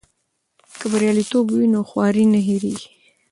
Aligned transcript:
که 0.77 0.85
بریالیتوب 0.91 1.45
وي 1.53 1.67
نو 1.73 1.81
خواري 1.89 2.23
نه 2.33 2.39
هېریږي. 2.47 2.87